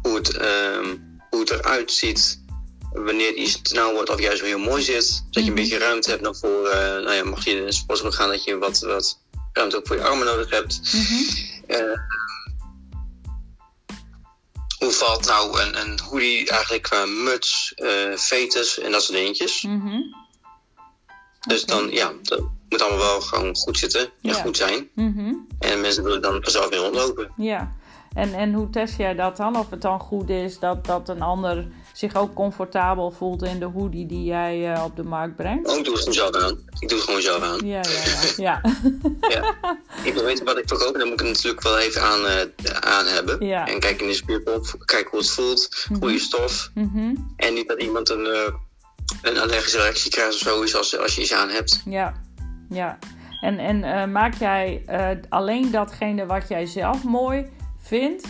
[0.02, 0.98] hoe het ehm,
[1.32, 2.40] hoe het eruit ziet.
[2.94, 5.26] Wanneer iets te nauw wordt of juist heel mooi zit.
[5.30, 7.74] Dat je een beetje ruimte hebt nog voor, uh, nou ja, mag je in een
[7.74, 9.20] sportschool gaan, dat je wat, wat
[9.54, 10.94] ruimte ook voor je armen nodig hebt.
[10.94, 11.26] Mm-hmm.
[11.68, 11.98] Uh,
[14.78, 19.62] hoe valt nou een, een hoodie eigenlijk qua muts, uh, fetus en dat soort dingetjes.
[19.62, 20.16] Mm-hmm.
[21.48, 24.34] Dus dan, ja, dat moet allemaal wel gewoon goed zitten en ja.
[24.34, 24.90] goed zijn.
[25.60, 27.32] En mensen willen dan vanzelf weer rondlopen.
[27.38, 27.76] Ja,
[28.14, 29.58] en, en hoe test jij dat dan?
[29.58, 33.66] Of het dan goed is dat, dat een ander zich ook comfortabel voelt in de
[33.66, 35.68] hoodie die jij uh, op de markt brengt?
[35.68, 36.60] Oh, ik doe het gewoon zelf aan.
[36.80, 37.68] Ik doe het gewoon zelf aan.
[37.68, 38.04] Ja, ja,
[38.38, 38.62] ja.
[39.30, 39.56] ja.
[39.62, 39.78] ja.
[40.04, 42.22] Ik wil weten wat ik verkoop en dan moet ik het natuurlijk wel even aan,
[42.22, 43.46] uh, aan hebben.
[43.46, 43.68] Ja.
[43.68, 46.04] En kijk in de spierpop, kijk hoe het voelt, mm -hmm.
[46.04, 46.72] goede stof.
[46.74, 47.34] Mm -hmm.
[47.36, 48.54] En niet dat iemand een, uh,
[49.22, 51.82] een allergische reactie krijgt of zoiets als, als je iets aan hebt.
[51.86, 52.22] Ja,
[52.70, 53.00] ja.
[53.42, 54.86] En, en maak jij
[55.30, 57.50] alleen datgene wat jij zelf mooi
[57.92, 58.28] vindt?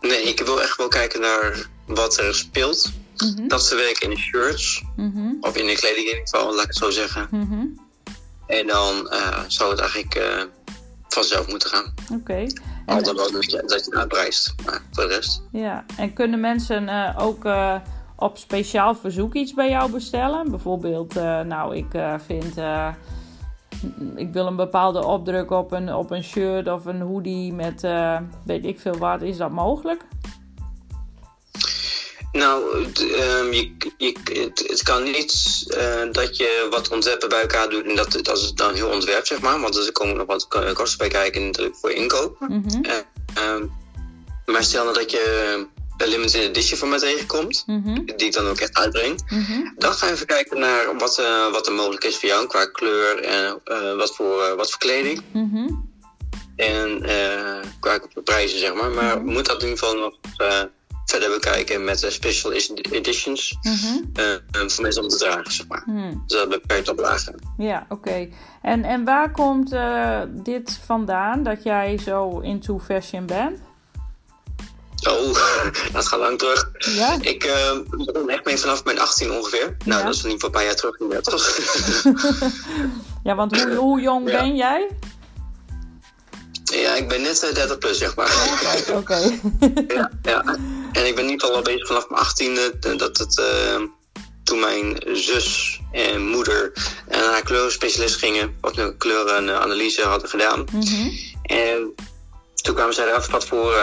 [0.00, 2.92] Nee, ik wil echt wel kijken naar wat er speelt.
[3.16, 3.48] Mm-hmm.
[3.48, 4.82] Dat ze werken in de shirts.
[4.96, 5.36] Mm-hmm.
[5.40, 7.28] Of in de kleding in ieder geval, laat ik het zo zeggen.
[7.30, 7.80] Mm-hmm.
[8.46, 10.42] En dan uh, zou het eigenlijk uh,
[11.08, 11.94] vanzelf moeten gaan.
[12.02, 12.14] Oké.
[12.14, 12.56] Okay.
[12.86, 14.54] Altijd wel dat je, dat je uitprijst.
[14.64, 15.42] Maar voor de rest.
[15.52, 17.48] Ja, en kunnen mensen uh, ook
[18.16, 20.50] op speciaal verzoek iets bij jou bestellen?
[20.50, 21.14] Bijvoorbeeld,
[21.44, 21.90] nou, ik
[22.26, 22.54] vind
[24.16, 28.18] ik wil een bepaalde opdruk op een, op een shirt of een hoodie met uh,
[28.44, 29.22] weet ik veel wat.
[29.22, 30.02] Is dat mogelijk?
[32.32, 37.68] Nou, um, je, je, het, het, kan niet uh, dat je wat ontwerpen bij elkaar
[37.68, 39.60] doet en dat, dat is dan heel ontwerp, zeg maar.
[39.60, 42.40] Want er komen nog wat kosten bij kijken natuurlijk voor inkoop.
[42.40, 42.84] Mm -hmm.
[42.84, 43.72] uh, um,
[44.46, 45.66] maar stel nou dat je
[46.00, 48.06] een limited edition van mij tegenkomt, mm-hmm.
[48.16, 49.74] die ik dan ook echt uitbreng, mm-hmm.
[49.78, 52.66] dan ga je even kijken naar wat, uh, wat er mogelijk is voor jou qua
[52.66, 55.22] kleur en uh, wat, voor, uh, wat voor kleding.
[55.32, 55.88] Mm-hmm.
[56.56, 57.02] En
[57.80, 58.90] qua prijzen, zeg maar.
[58.90, 60.18] Maar we moeten dat in ieder geval nog
[61.04, 63.58] verder bekijken met special editions
[64.66, 65.84] voor mensen om te dragen, zeg maar.
[66.26, 67.34] Dus dat beperkt op lagen.
[67.58, 68.08] Ja, oké.
[68.08, 68.32] Okay.
[68.62, 69.74] En, en waar komt
[70.44, 73.60] dit vandaan dat jij zo into fashion bent?
[75.08, 75.34] Oh,
[75.92, 76.70] dat gaat lang terug.
[76.78, 77.18] Ja?
[77.20, 79.76] Ik uh, begon echt mee vanaf mijn 18 ongeveer.
[79.84, 80.06] Nou, ja.
[80.06, 81.58] dat is in ieder geval een paar jaar terug niet meer, toch?
[83.28, 84.38] ja, want hoe, hoe jong ja.
[84.38, 84.88] ben jij?
[86.64, 88.30] Ja, ik ben net uh, 30 plus, zeg maar.
[88.88, 88.96] Oké.
[88.96, 89.40] Okay.
[89.88, 90.42] ja, ja,
[90.92, 92.96] en ik ben geval al bezig vanaf mijn 18e.
[92.96, 93.86] Dat het, uh,
[94.44, 96.72] toen mijn zus en moeder
[97.08, 100.64] naar een kleurenspecialist gingen, of een kleurenanalyse hadden gedaan.
[100.72, 101.18] Mm -hmm.
[101.42, 101.94] En
[102.54, 103.74] toen kwamen zij erachter wat voor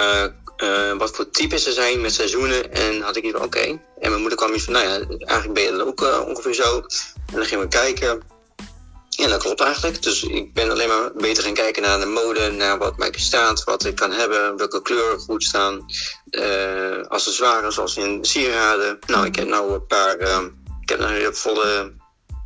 [0.64, 2.74] uh, uh, wat voor types er zijn met seizoenen.
[2.74, 3.46] En had ik hier oké.
[3.46, 3.82] Okay.
[4.00, 6.76] En mijn moeder kwam hier van, nou ja, eigenlijk ben je ook uh, ongeveer zo.
[7.26, 8.22] En dan gingen we kijken.
[9.10, 10.04] Ja, dat klopt eigenlijk.
[10.04, 13.64] Dus ik ben alleen maar beter gaan kijken naar de mode, naar wat mij bestaat,
[13.64, 15.86] wat ik kan hebben, welke kleuren goed staan.
[16.32, 19.00] Uh, accessoires zoals in sieraden.
[19.08, 20.40] Nou, ik heb nou een paar, uh,
[20.82, 21.94] ik heb een volle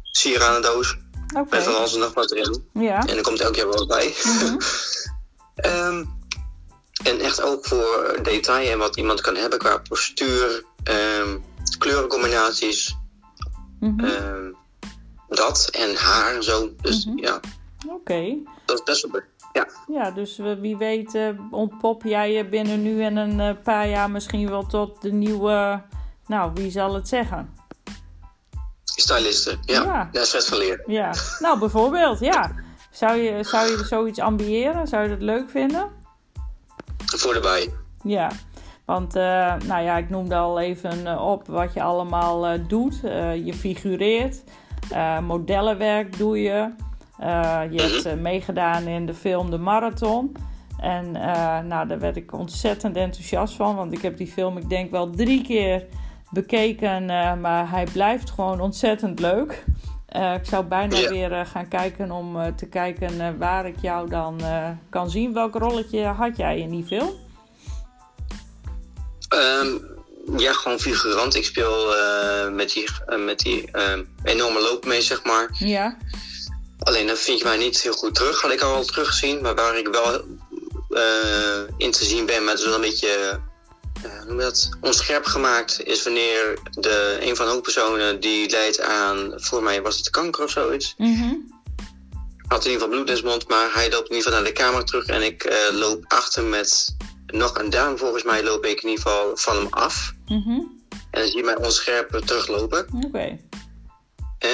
[0.04, 0.98] sieradendoos.
[1.28, 1.46] Okay.
[1.50, 2.70] Met van alles en nog wat erin.
[2.74, 3.06] Ja.
[3.06, 4.16] En er komt elke keer wel wat bij.
[4.24, 4.60] Mm -hmm.
[5.66, 6.21] um,
[7.04, 11.38] en echt ook voor detail en wat iemand kan hebben qua postuur, ehm,
[11.78, 12.96] kleurencombinaties.
[13.80, 14.00] Mhm.
[14.06, 14.52] ehm,
[15.28, 16.70] dat en haar en zo.
[16.82, 17.18] Dus Mhm.
[17.18, 17.40] ja,
[17.88, 18.36] Oké.
[18.66, 19.22] dat is best wel.
[19.54, 23.64] Ja, Ja, dus we- wie weet eh, ontpop jij je binnen nu en een eh,
[23.64, 25.82] paar jaar misschien wel tot de nieuwe...
[26.28, 27.60] Nou, wie zal het zeggen?
[28.84, 29.60] stylisten.
[29.66, 30.10] Ja, Ja.
[30.12, 30.84] dat is Fred van Leer.
[30.86, 32.52] Ja, nou bijvoorbeeld, ja.
[32.92, 34.88] Zou je, zou je zoiets ambiëren?
[34.88, 35.90] Zou je dat leuk vinden?
[37.20, 37.74] Voor de bij.
[38.04, 38.32] Ja,
[38.86, 43.00] want eh, nou ja, ik noemde al even eh, op wat je allemaal eh, doet.
[43.44, 44.44] Je figureert,
[45.24, 46.72] modellenwerk doe je.
[47.70, 50.36] Je hebt eh, meegedaan in de film De Marathon.
[50.78, 51.12] En
[51.68, 55.10] nou, daar werd ik ontzettend enthousiast van, want ik heb die film, ik denk wel
[55.10, 55.86] drie keer
[56.30, 57.06] bekeken,
[57.42, 59.64] maar hij blijft gewoon ontzettend leuk.
[60.12, 61.10] Eh, ik zou bijna Ja.
[61.10, 64.42] weer eh, gaan kijken om eh, te kijken waar ik jou dan
[64.90, 65.34] kan zien.
[65.34, 67.14] Welk rolletje had jij in die film?
[69.30, 69.68] Ehm,
[70.38, 71.36] ja, gewoon figurant.
[71.36, 71.94] Ik speel
[72.52, 72.86] met die,
[73.18, 75.50] met die ehm, enorme loop mee, zeg maar.
[75.54, 75.98] Ja.
[76.80, 78.42] Alleen dan vind je mij niet heel goed terug.
[78.42, 79.42] Had ik al wel teruggezien.
[79.42, 80.22] Maar waar ik wel
[81.78, 83.40] in te zien ben, maar het is wel een beetje
[84.32, 84.70] noem dat?
[84.82, 89.98] onscherp gemaakt, is wanneer de, een van de hoofdpersonen die leidt aan, voor mij was
[89.98, 90.96] het kanker of zoiets.
[90.98, 91.34] Mhm.
[92.48, 94.54] Had in ieder geval bloed in zijn mond, maar hij loopt in ieder geval naar
[94.54, 96.96] de kamer terug en ik eh, loop achter met
[97.28, 97.98] nog een duim.
[97.98, 100.14] Volgens mij loop ik in ieder geval van hem af.
[100.26, 100.50] Mhm.
[100.90, 102.88] En dan zie je mij onscherp teruglopen.
[103.06, 103.38] Oké.
[104.40, 104.50] Eh,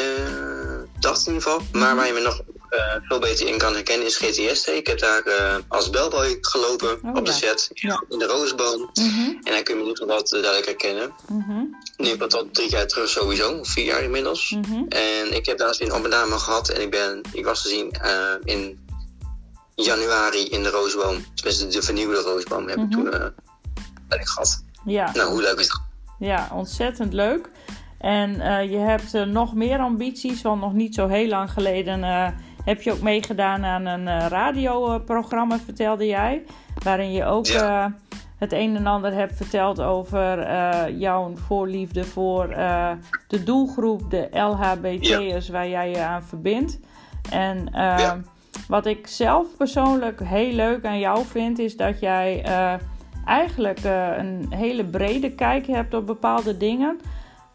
[0.99, 1.61] dat in ieder geval.
[1.71, 4.67] Maar waar je me nog eh, veel beter in kan herkennen is GTS.
[4.67, 7.37] Ik heb daar eh, als bellboy gelopen Oh, op de ja.
[7.37, 8.03] set Ja.
[8.09, 8.89] in de Roosboom.
[8.93, 9.19] Mhm.
[9.19, 11.13] En daar kun je me geval wat eh, duidelijk herkennen.
[11.27, 11.63] Mhm.
[11.97, 14.49] Nu heb ik dat al drie jaar terug sowieso, vier jaar inmiddels.
[14.49, 14.83] Mhm.
[14.89, 17.91] En ik heb daar eens een opname gehad en ik, ben, ik was te zien
[17.91, 18.85] eh, in
[19.75, 21.25] januari in de Roosboom.
[21.35, 23.27] Tenminste, de vernieuwde Roosboom heb ik toen eh,
[24.09, 24.63] gehad.
[24.85, 25.11] Ja.
[25.13, 25.81] Nou, hoe leuk is dat?
[26.19, 27.49] ja, ontzettend leuk.
[27.99, 32.27] En eh, je hebt nog meer ambities, want nog niet zo heel lang geleden eh,
[32.67, 36.43] heb je ook meegedaan aan een eh, radioprogramma, vertelde jij.
[36.83, 37.85] Waarin je ook Ja.
[37.85, 37.91] eh,
[38.37, 42.47] het een en ander hebt verteld over eh, jouw voorliefde voor
[43.27, 46.79] de doelgroep, de LHBT'ers, waar jij je aan verbindt.
[47.31, 48.17] En Ja.
[48.67, 52.43] wat ik zelf persoonlijk heel leuk aan jou vind, is dat jij
[53.25, 53.79] eigenlijk
[54.17, 56.99] een hele brede kijk hebt op bepaalde dingen.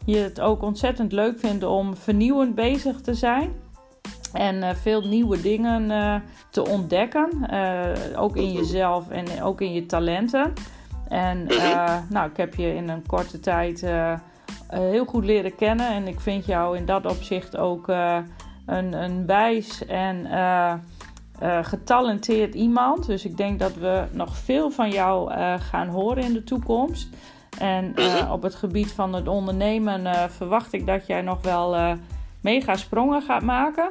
[0.04, 3.52] Je het ook ontzettend leuk vindt om vernieuwend bezig te zijn.
[4.32, 6.14] En eh, veel nieuwe dingen eh,
[6.50, 7.30] te ontdekken.
[7.48, 10.52] eh, ook in jezelf en ook in je talenten.
[11.08, 11.46] En
[12.08, 13.86] nou, ik heb je in een korte tijd
[14.68, 15.88] heel goed leren kennen.
[15.88, 17.88] En ik vind jou in dat opzicht ook
[18.66, 20.26] een, een wijs en
[21.62, 23.06] getalenteerd iemand.
[23.06, 27.08] Dus ik denk dat we nog veel van jou gaan horen in de toekomst.
[27.58, 28.30] En Mhm.
[28.30, 31.96] op het gebied van het ondernemen verwacht ik dat jij nog wel
[32.40, 33.88] mega sprongen gaat maken.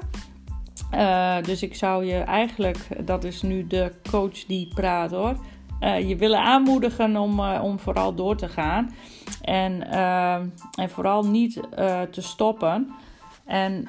[0.91, 5.35] Eh, dus ik zou je eigenlijk, dat is nu de coach die praat hoor,
[5.79, 8.95] eh, je willen aanmoedigen om, eh, om vooral door te gaan.
[9.41, 9.89] En,
[10.77, 11.59] en vooral niet
[12.11, 12.93] te stoppen.
[13.45, 13.87] En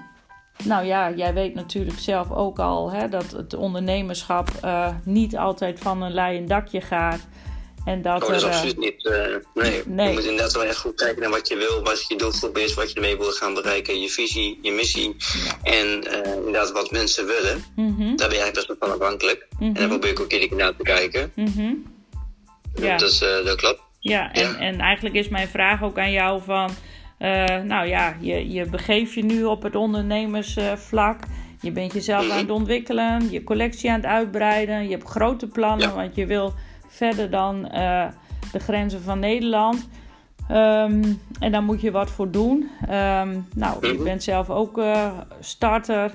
[0.65, 4.49] nou ja, jij weet natuurlijk zelf ook al hè, dat het ondernemerschap
[5.05, 7.29] niet altijd van een leien dakje gaat.
[7.85, 9.07] En dat Oh, dat is er, eh, absoluut niet.
[9.07, 9.13] eh,
[9.55, 9.83] nee.
[9.87, 10.07] nee.
[10.09, 12.75] je moet inderdaad wel echt goed kijken naar wat je wil, wat je doelgroep is,
[12.75, 15.17] wat je ermee wil gaan bereiken, je visie, je missie.
[15.63, 17.65] En eh, inderdaad wat mensen willen.
[17.77, 19.47] mhm, Daar ben je eigenlijk best wel van afhankelijk.
[19.61, 21.33] En mhm, daar probeer ik ook iedere keer naar te kijken.
[21.35, 21.73] mhm.
[22.75, 22.97] Ja.
[22.97, 23.81] Dus dat klopt.
[24.01, 24.59] Ja, en, Ja.
[24.59, 26.71] en eigenlijk is mijn vraag ook aan jou van...
[27.67, 31.21] nou ja, je, je begeeft je nu op het ondernemersvlak.
[31.61, 33.31] Je bent jezelf aan het ontwikkelen.
[33.31, 34.83] Je collectie aan het uitbreiden.
[34.85, 35.95] Je hebt grote plannen, Ja.
[35.95, 36.55] want je wil
[37.03, 38.05] verder dan eh,
[38.53, 39.89] de grenzen van Nederland.
[40.49, 41.03] Ehm,
[41.39, 42.71] en daar moet je wat voor doen.
[42.89, 44.05] Ehm, nou, je Mhm.
[44.05, 45.11] bent zelf ook eh,
[45.41, 46.11] starter.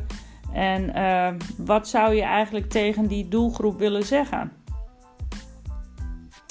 [0.53, 4.51] En eh, wat zou je eigenlijk tegen die doelgroep willen zeggen?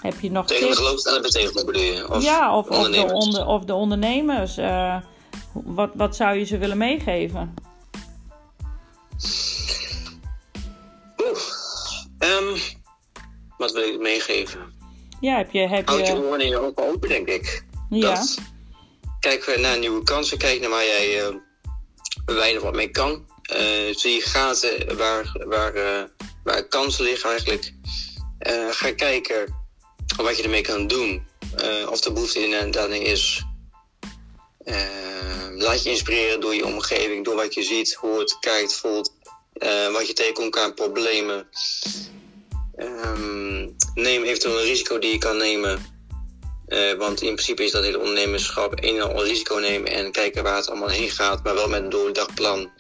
[0.02, 0.82] Heb je nog Tegen de
[1.64, 2.08] bedoel je?
[2.10, 3.12] Of ja, of, of, de ondernemers?
[3.26, 4.56] onder, of de ondernemers.
[4.56, 4.96] eh,
[5.52, 7.54] wat, wat zou je ze willen meegeven?
[13.72, 14.74] Wat wil ik meegeven?
[15.20, 15.68] Ja, heb je...
[15.68, 17.64] Heb Houd je oren en je ogen open, denk ik.
[17.90, 18.14] ja.
[18.14, 18.38] Dat.
[19.20, 20.38] Kijk naar nieuwe kansen.
[20.38, 21.34] Kijk naar waar jij eh,
[22.24, 23.26] weinig wat mee kan.
[23.42, 26.02] Eh, zie gaten waar, waar, eh,
[26.44, 27.72] waar kansen liggen eigenlijk.
[28.70, 29.54] Ga kijken
[30.16, 31.26] wat je ermee kan doen.
[31.88, 33.44] Of er behoefte in daarin is.
[35.54, 39.12] Laat je inspireren door je omgeving, door wat je ziet, hoort, kijkt, voelt.
[39.92, 41.48] wat je tegenkomt aan problemen.
[42.76, 45.94] Ehm, neem eventueel een risico die je kan nemen.
[46.68, 50.42] Uh, want in principe is dat hele ondernemerschap een en al risico nemen en kijken
[50.42, 52.70] waar het allemaal heen gaat, maar wel met een doordagplan.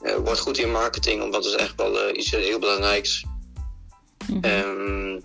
[0.00, 3.24] Uh, word goed in marketing, want dat is echt wel uh, iets heel belangrijks.
[4.26, 5.22] Mm -hmm.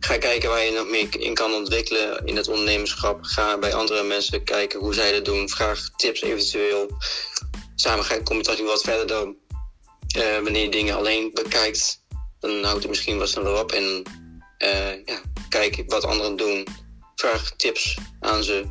[0.00, 3.18] ga kijken waar je nog meer in kan ontwikkelen in het ondernemerschap.
[3.22, 5.48] Ga bij andere mensen kijken hoe zij dat doen.
[5.48, 6.90] Vraag tips eventueel.
[7.74, 9.36] Samen kom je toch wat verder dan
[10.42, 12.04] wanneer je dingen alleen bekijkt.
[12.46, 14.02] Dan houdt het misschien wat sneller op en
[15.04, 16.66] ja, kijk wat anderen doen
[17.14, 18.64] vraag tips aan ze.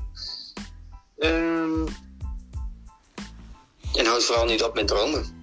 [1.17, 1.85] Um,
[3.95, 5.23] en houd vooral niet op met dromen.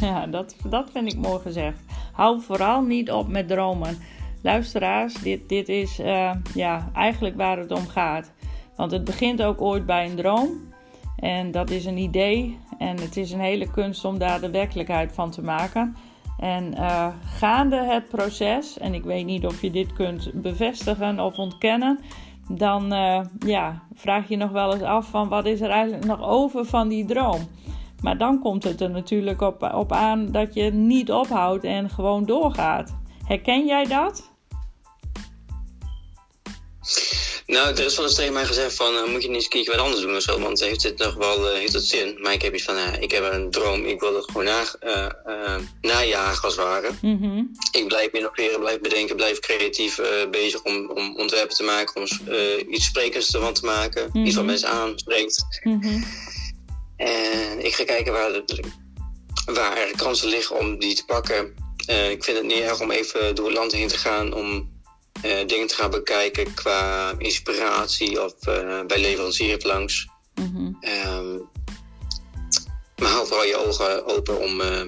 [0.00, 1.78] Ja, dat, dat vind ik mooi gezegd.
[2.12, 3.98] Hou vooral niet op met dromen.
[4.42, 8.30] Luisteraars, dit, dit is uh, ja, eigenlijk waar het om gaat.
[8.76, 10.72] Want het begint ook ooit bij een droom.
[11.16, 12.58] En dat is een idee.
[12.78, 15.96] En het is een hele kunst om daar de werkelijkheid van te maken.
[16.40, 21.36] En uh, gaande het proces, en ik weet niet of je dit kunt bevestigen of
[21.36, 21.98] ontkennen,
[22.48, 26.22] dan uh, ja, vraag je nog wel eens af van wat is er eigenlijk nog
[26.22, 27.48] over van die droom.
[28.02, 32.26] Maar dan komt het er natuurlijk op, op aan dat je niet ophoudt en gewoon
[32.26, 32.96] doorgaat.
[33.26, 34.30] Herken jij dat?
[37.50, 39.50] Nou, er is wel eens tegen mij gezegd van, uh, moet je niet eens een
[39.50, 42.18] keertje wat anders doen of zo, want heeft dit nog wel, uh, heeft het zin?
[42.20, 44.64] Maar ik heb iets van, uh, ik heb een droom, ik wil het gewoon na,
[45.80, 46.90] najagen als het ware.
[47.00, 47.50] Mm -hmm.
[47.72, 52.06] Ik blijf innoveren, blijf bedenken, blijf creatief bezig om, om ontwerpen te maken, om
[52.68, 54.24] iets sprekends ervan te maken, mm -hmm.
[54.24, 55.60] iets wat mensen aanspreekt.
[55.62, 56.04] Mm -hmm.
[56.96, 58.62] En ik ga kijken waar, de,
[59.44, 61.54] waar er kansen liggen om die te pakken.
[62.10, 64.69] ik vind het niet erg om even door het land heen te gaan om
[65.24, 70.08] uh, dingen te gaan bekijken qua inspiratie of uh, bij leveranciers langs.
[70.34, 70.78] Mm -hmm.
[71.18, 71.48] um,
[72.96, 74.82] maar hou vooral je ogen open om uh,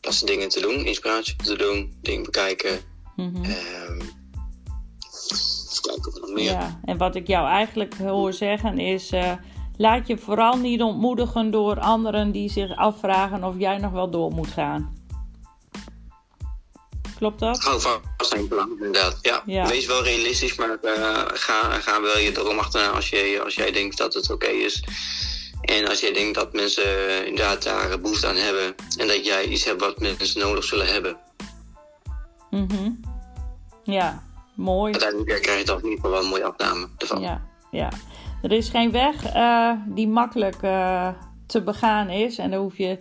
[0.00, 2.80] dat dingen te doen, inspiratie te doen, dingen bekijken.
[3.16, 3.44] Mm -hmm.
[3.44, 3.98] um,
[5.80, 6.44] kijken of nog meer.
[6.44, 9.12] Ja, en wat ik jou eigenlijk hoor zeggen is.
[9.76, 14.32] Laat je vooral niet ontmoedigen door anderen die zich afvragen of jij nog wel door
[14.32, 14.99] moet gaan.
[17.20, 17.58] Klopt dat?
[17.58, 17.80] Hou
[18.16, 19.18] vast je plan, inderdaad.
[19.22, 19.68] Ja.
[19.68, 23.72] Wees wel realistisch, maar uh, ga, ga wel je droom achterna als, je, als jij
[23.72, 24.84] denkt dat het oké is.
[25.60, 28.74] En als jij denkt dat mensen inderdaad daar behoefte aan hebben.
[28.96, 31.16] En dat jij iets hebt wat mensen nodig zullen hebben.
[32.50, 32.90] Mhm.
[33.82, 34.22] ja,
[34.54, 34.92] mooi.
[34.92, 37.20] Uiteindelijk krijg je toch in ieder geval wel een mooie afname ervan.
[37.20, 37.88] Ja, ja.
[38.42, 41.08] Er is geen weg uh, die makkelijk uh,
[41.46, 42.38] te begaan is.
[42.38, 42.98] En daar hoef je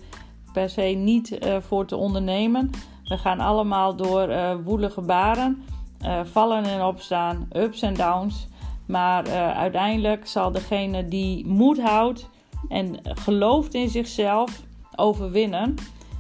[0.53, 2.71] per se niet voor te ondernemen.
[3.09, 5.63] We gaan allemaal door uh, woelige baren,
[6.05, 8.47] uh, vallen en opstaan, ups en downs.
[8.87, 12.29] Maar uh, uiteindelijk zal degene die moed houdt
[12.67, 14.63] en gelooft in zichzelf
[14.95, 15.75] overwinnen.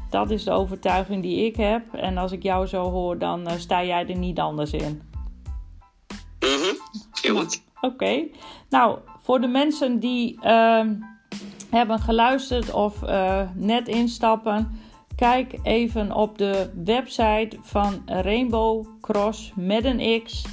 [0.09, 1.93] Dat is de overtuiging die ik heb.
[1.93, 5.01] En als ik jou zo hoor, dan sta jij er niet anders in.
[6.39, 6.75] Mhm,
[7.21, 7.63] heel goed.
[7.81, 8.27] Oké.
[8.69, 10.95] Nou, voor de mensen die ehm,
[11.69, 13.01] hebben geluisterd of
[13.53, 14.79] net instappen
[15.19, 20.45] Kijk even op de website van Rainbow Cross met een X.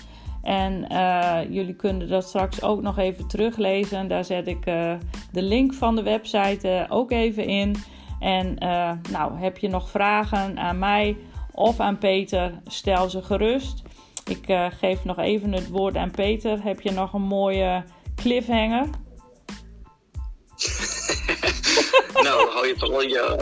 [0.43, 4.09] En uh, jullie kunnen dat straks ook nog even teruglezen.
[4.09, 4.95] Daar zet ik uh,
[5.33, 7.77] de link van de website uh, ook even in.
[8.21, 8.55] En
[9.11, 11.17] nou, heb je nog vragen aan mij
[11.53, 13.83] of aan Peter, stel ze gerust.
[14.25, 16.63] Ik geef nog even het woord aan Peter.
[16.63, 18.87] Heb je nog een mooie cliffhanger?
[22.27, 23.37] nou, hou je vooral je,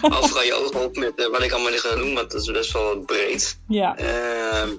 [0.00, 2.72] overal je ogen op met uh, wat ik allemaal ga doen, want dat is best
[2.72, 3.58] wel breed.
[3.68, 3.98] Ja.
[4.00, 4.70] Uh,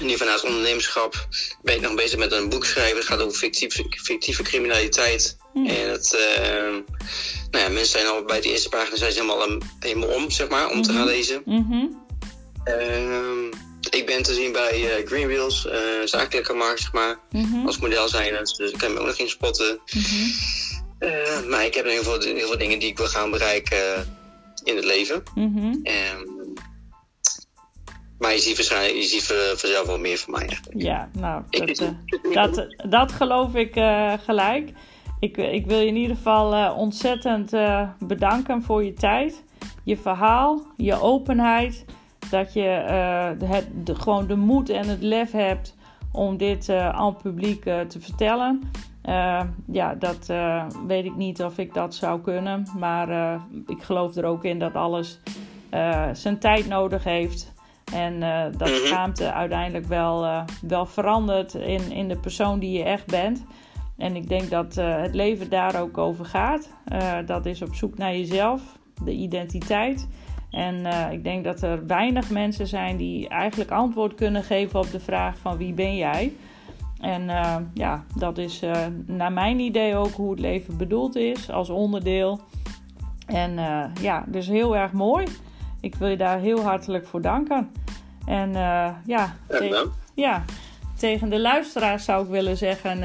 [0.00, 1.28] nu vanuit ondernemerschap
[1.62, 2.96] ben ik nog bezig met een boek schrijven.
[2.96, 5.36] Het gaat over fictieve, fictieve criminaliteit.
[5.52, 5.66] Mm.
[5.66, 6.70] En het, uh,
[7.50, 10.48] nou ja, mensen zijn al bij de eerste pagina zijn ze helemaal, helemaal om, zeg
[10.48, 10.82] maar, om mm -hmm.
[10.82, 11.10] te gaan mhm.
[11.10, 11.42] lezen.
[11.44, 13.50] Mm -hmm.
[13.90, 15.72] ik ben te zien bij uh, Greenwheels, uh,
[16.04, 17.66] zakelijke markt, zeg maar, -hmm.
[17.66, 18.34] als model zijn.
[18.34, 19.80] Dus ik kan me ook nog in spotten.
[21.02, 24.06] Uh, maar ik heb heel veel, heel veel dingen die ik wil gaan bereiken
[24.64, 25.22] in het leven.
[25.34, 25.82] Mm -hmm.
[28.18, 30.46] maar je ziet waarschijnlijk je ziet vanzelf wel meer van mij.
[30.46, 30.82] Eigenlijk.
[30.82, 34.70] Ja, nou, dat, uh, dat, dat geloof ik uh, gelijk.
[35.20, 37.50] Ik, ik wil je in ieder geval ontzettend
[37.98, 39.42] bedanken voor je tijd,
[39.84, 41.84] je verhaal, je openheid.
[42.30, 42.68] Dat je
[43.44, 45.74] het, de, gewoon de moed en het lef hebt
[46.12, 48.70] om dit aan het publiek te vertellen.
[49.08, 52.66] Uh, ja, dat uh, weet ik niet of ik dat zou kunnen.
[52.78, 55.20] Maar uh, ik geloof er ook in dat alles
[56.12, 57.52] zijn tijd nodig heeft.
[57.92, 58.20] En
[58.58, 58.86] dat mhm.
[58.86, 63.44] schaamte uiteindelijk wel, wel verandert in, in de persoon die je echt bent.
[63.96, 66.70] En ik denk dat het leven daar ook over gaat.
[67.26, 68.62] dat is op zoek naar jezelf,
[69.04, 70.08] de identiteit.
[70.50, 75.00] En ik denk dat er weinig mensen zijn die eigenlijk antwoord kunnen geven op de
[75.00, 76.32] vraag van wie ben jij?
[77.02, 77.26] En
[77.74, 78.62] ja, dat is
[79.06, 82.40] naar mijn idee ook hoe het leven bedoeld is als onderdeel.
[83.26, 83.54] En
[84.00, 85.26] ja, dus heel erg mooi.
[85.80, 87.72] Ik wil je daar heel hartelijk voor danken.
[88.26, 88.52] En
[89.06, 89.36] ja,
[90.14, 90.44] ja,
[90.96, 92.98] tegen de luisteraars zou ik willen zeggen: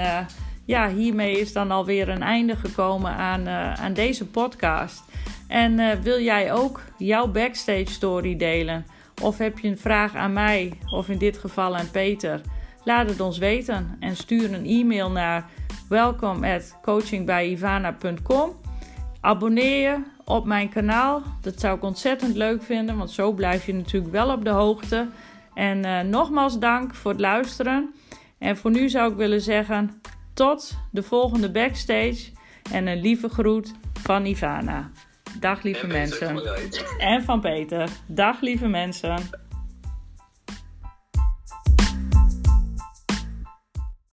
[0.66, 5.04] ja, hiermee is dan alweer een einde gekomen aan, aan deze podcast.
[5.48, 8.86] En wil jij ook jouw backstage story delen?
[9.22, 12.42] Of heb je een vraag aan mij, of in dit geval aan Peter?
[12.88, 15.50] Laat het ons weten en stuur een e-mail naar
[15.90, 18.56] welkom@coachingbijivana.com.
[19.22, 21.22] Abonneer je op mijn kanaal.
[21.42, 25.08] Dat zou ik ontzettend leuk vinden, want zo blijf je natuurlijk wel op de hoogte.
[25.54, 27.94] En uh, nogmaals dank voor het luisteren.
[28.38, 30.02] En voor nu zou ik willen zeggen:
[30.34, 32.32] tot de volgende backstage.
[32.72, 34.90] En een lieve groet van Ivana.
[35.40, 36.42] Dag lieve mensen.
[36.98, 37.90] En van Peter.
[38.06, 39.18] Dag lieve mensen.